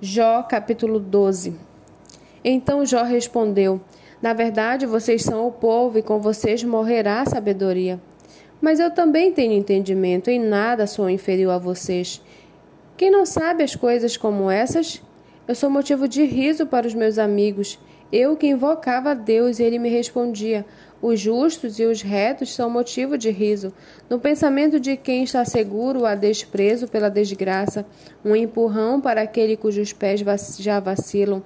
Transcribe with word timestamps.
Jó 0.00 0.42
capítulo 0.42 0.98
12 0.98 1.54
Então 2.44 2.84
Jó 2.84 3.04
respondeu: 3.04 3.80
Na 4.20 4.32
verdade, 4.32 4.86
vocês 4.86 5.22
são 5.22 5.46
o 5.46 5.52
povo 5.52 5.98
e 5.98 6.02
com 6.02 6.18
vocês 6.18 6.64
morrerá 6.64 7.20
a 7.20 7.26
sabedoria. 7.26 8.00
Mas 8.60 8.80
eu 8.80 8.90
também 8.90 9.32
tenho 9.32 9.52
entendimento, 9.52 10.30
em 10.30 10.38
nada 10.40 10.86
sou 10.88 11.08
inferior 11.08 11.52
a 11.52 11.58
vocês. 11.58 12.20
Quem 12.96 13.08
não 13.10 13.24
sabe 13.24 13.62
as 13.62 13.76
coisas 13.76 14.16
como 14.16 14.50
essas? 14.50 15.00
Eu 15.46 15.54
sou 15.54 15.70
motivo 15.70 16.08
de 16.08 16.24
riso 16.24 16.66
para 16.66 16.86
os 16.86 16.94
meus 16.94 17.16
amigos. 17.16 17.78
Eu 18.16 18.36
que 18.36 18.46
invocava 18.46 19.10
a 19.10 19.14
Deus 19.14 19.58
e 19.58 19.64
ele 19.64 19.76
me 19.76 19.88
respondia. 19.88 20.64
Os 21.02 21.18
justos 21.18 21.80
e 21.80 21.84
os 21.84 22.00
retos 22.00 22.54
são 22.54 22.70
motivo 22.70 23.18
de 23.18 23.28
riso. 23.28 23.72
No 24.08 24.20
pensamento 24.20 24.78
de 24.78 24.96
quem 24.96 25.24
está 25.24 25.44
seguro 25.44 26.06
há 26.06 26.14
desprezo 26.14 26.86
pela 26.86 27.10
desgraça, 27.10 27.84
um 28.24 28.36
empurrão 28.36 29.00
para 29.00 29.22
aquele 29.22 29.56
cujos 29.56 29.92
pés 29.92 30.22
já 30.60 30.78
vacilam. 30.78 31.42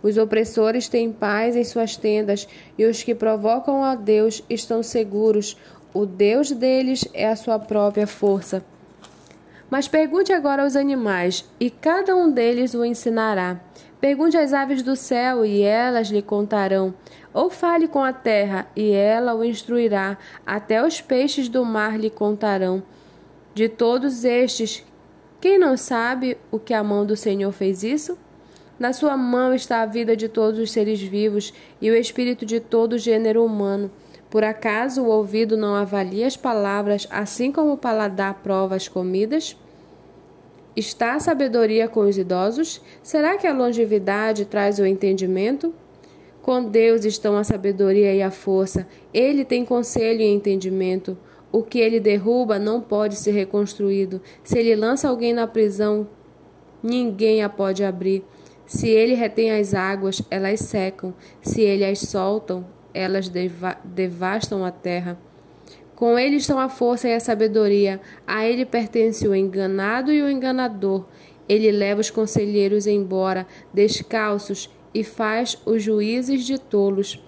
Os 0.00 0.16
opressores 0.16 0.88
têm 0.88 1.10
paz 1.10 1.56
em 1.56 1.64
suas 1.64 1.96
tendas, 1.96 2.46
e 2.78 2.84
os 2.84 3.02
que 3.02 3.16
provocam 3.16 3.82
a 3.82 3.96
Deus 3.96 4.44
estão 4.48 4.80
seguros. 4.80 5.56
O 5.92 6.06
Deus 6.06 6.52
deles 6.52 7.04
é 7.12 7.26
a 7.26 7.34
sua 7.34 7.58
própria 7.58 8.06
força. 8.06 8.64
Mas 9.68 9.88
pergunte 9.88 10.32
agora 10.32 10.62
aos 10.62 10.76
animais, 10.76 11.44
e 11.58 11.68
cada 11.68 12.14
um 12.14 12.30
deles 12.30 12.74
o 12.74 12.84
ensinará. 12.84 13.60
Pergunte 14.02 14.36
às 14.36 14.52
aves 14.52 14.82
do 14.82 14.96
céu, 14.96 15.44
e 15.44 15.62
elas 15.62 16.08
lhe 16.08 16.20
contarão. 16.20 16.92
Ou 17.32 17.48
fale 17.48 17.86
com 17.86 18.02
a 18.02 18.12
terra, 18.12 18.66
e 18.74 18.90
ela 18.90 19.32
o 19.32 19.44
instruirá. 19.44 20.18
Até 20.44 20.84
os 20.84 21.00
peixes 21.00 21.48
do 21.48 21.64
mar 21.64 21.96
lhe 21.96 22.10
contarão. 22.10 22.82
De 23.54 23.68
todos 23.68 24.24
estes, 24.24 24.84
quem 25.40 25.56
não 25.56 25.76
sabe 25.76 26.36
o 26.50 26.58
que 26.58 26.74
a 26.74 26.82
mão 26.82 27.06
do 27.06 27.14
Senhor 27.14 27.52
fez 27.52 27.84
isso? 27.84 28.18
Na 28.76 28.92
sua 28.92 29.16
mão 29.16 29.54
está 29.54 29.82
a 29.82 29.86
vida 29.86 30.16
de 30.16 30.28
todos 30.28 30.58
os 30.58 30.72
seres 30.72 31.00
vivos 31.00 31.54
e 31.80 31.88
o 31.88 31.94
espírito 31.94 32.44
de 32.44 32.58
todo 32.58 32.94
o 32.94 32.98
gênero 32.98 33.44
humano. 33.44 33.88
Por 34.28 34.42
acaso 34.42 35.02
o 35.02 35.10
ouvido 35.10 35.56
não 35.56 35.76
avalia 35.76 36.26
as 36.26 36.36
palavras, 36.36 37.06
assim 37.08 37.52
como 37.52 37.74
o 37.74 37.78
paladar 37.78 38.34
prova 38.42 38.74
as 38.74 38.88
comidas? 38.88 39.56
Está 40.74 41.14
a 41.14 41.20
sabedoria 41.20 41.86
com 41.86 42.00
os 42.00 42.16
idosos? 42.16 42.80
Será 43.02 43.36
que 43.36 43.46
a 43.46 43.52
longevidade 43.52 44.46
traz 44.46 44.78
o 44.78 44.86
entendimento? 44.86 45.74
Com 46.40 46.64
Deus 46.64 47.04
estão 47.04 47.36
a 47.36 47.44
sabedoria 47.44 48.14
e 48.14 48.22
a 48.22 48.30
força. 48.30 48.88
Ele 49.12 49.44
tem 49.44 49.64
conselho 49.64 50.22
e 50.22 50.32
entendimento. 50.32 51.16
O 51.52 51.62
que 51.62 51.78
ele 51.78 52.00
derruba 52.00 52.58
não 52.58 52.80
pode 52.80 53.16
ser 53.16 53.32
reconstruído. 53.32 54.20
Se 54.42 54.58
ele 54.58 54.74
lança 54.74 55.08
alguém 55.08 55.34
na 55.34 55.46
prisão, 55.46 56.08
ninguém 56.82 57.42
a 57.42 57.50
pode 57.50 57.84
abrir. 57.84 58.24
Se 58.64 58.88
ele 58.88 59.12
retém 59.12 59.50
as 59.50 59.74
águas, 59.74 60.22
elas 60.30 60.60
secam. 60.60 61.12
Se 61.42 61.60
ele 61.60 61.84
as 61.84 61.98
soltam, 62.00 62.64
elas 62.94 63.28
deva 63.28 63.76
devastam 63.84 64.64
a 64.64 64.70
terra. 64.70 65.18
Com 66.02 66.18
ele 66.18 66.34
estão 66.34 66.58
a 66.58 66.68
força 66.68 67.06
e 67.06 67.14
a 67.14 67.20
sabedoria. 67.20 68.00
A 68.26 68.44
ele 68.44 68.66
pertence 68.66 69.28
o 69.28 69.32
enganado 69.32 70.10
e 70.10 70.20
o 70.20 70.28
enganador. 70.28 71.04
Ele 71.48 71.70
leva 71.70 72.00
os 72.00 72.10
conselheiros 72.10 72.88
embora, 72.88 73.46
descalços, 73.72 74.68
e 74.92 75.04
faz 75.04 75.56
os 75.64 75.80
juízes 75.80 76.44
de 76.44 76.58
tolos. 76.58 77.22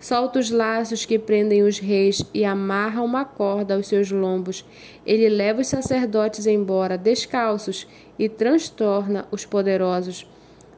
Solta 0.00 0.40
os 0.40 0.50
laços 0.50 1.04
que 1.04 1.20
prendem 1.20 1.62
os 1.62 1.78
reis 1.78 2.20
e 2.34 2.44
amarra 2.44 3.00
uma 3.00 3.24
corda 3.24 3.76
aos 3.76 3.86
seus 3.86 4.10
lombos. 4.10 4.64
Ele 5.06 5.28
leva 5.28 5.60
os 5.60 5.68
sacerdotes 5.68 6.48
embora, 6.48 6.98
descalços, 6.98 7.86
e 8.18 8.28
transtorna 8.28 9.28
os 9.30 9.46
poderosos. 9.46 10.28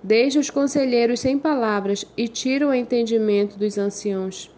Deixa 0.02 0.38
os 0.38 0.50
conselheiros 0.50 1.20
sem 1.20 1.38
palavras 1.38 2.04
e 2.14 2.28
tira 2.28 2.68
o 2.68 2.74
entendimento 2.74 3.58
dos 3.58 3.78
anciãos. 3.78 4.50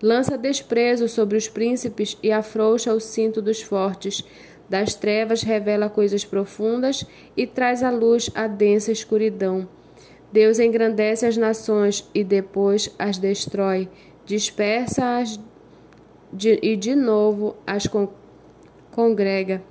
Lança 0.00 0.38
desprezo 0.38 1.08
sobre 1.08 1.36
os 1.36 1.48
príncipes 1.48 2.16
e 2.22 2.30
afrouxa 2.30 2.94
o 2.94 3.00
cinto 3.00 3.42
dos 3.42 3.60
fortes. 3.60 4.24
Das 4.68 4.94
trevas 4.94 5.42
revela 5.42 5.88
coisas 5.88 6.24
profundas 6.24 7.04
e 7.36 7.46
traz 7.46 7.82
à 7.82 7.90
luz 7.90 8.30
a 8.34 8.46
densa 8.46 8.92
escuridão. 8.92 9.68
Deus 10.32 10.58
engrandece 10.58 11.26
as 11.26 11.36
nações 11.36 12.08
e 12.14 12.22
depois 12.22 12.94
as 12.98 13.18
destrói, 13.18 13.88
dispersa-as 14.26 15.40
e 16.62 16.76
de 16.76 16.94
novo 16.94 17.56
as 17.66 17.86
con 17.86 18.08
congrega. 18.92 19.62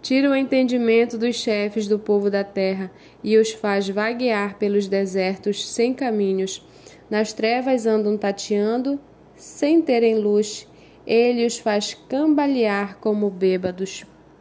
Tira 0.00 0.30
o 0.30 0.34
entendimento 0.34 1.16
dos 1.16 1.36
chefes 1.36 1.86
do 1.86 1.98
povo 1.98 2.30
da 2.30 2.42
terra 2.42 2.90
e 3.22 3.36
os 3.36 3.52
faz 3.52 3.88
vaguear 3.88 4.58
pelos 4.58 4.88
desertos 4.88 5.68
sem 5.68 5.94
caminhos. 5.94 6.66
Nas 7.08 7.32
trevas 7.32 7.86
andam 7.86 8.16
tateando 8.16 8.98
sem 9.42 9.82
terem 9.82 10.14
luz, 10.14 10.68
ele 11.04 11.44
os 11.44 11.58
faz 11.58 11.94
cambalear 12.08 12.98
como 13.00 13.28
bêbados. 13.28 14.04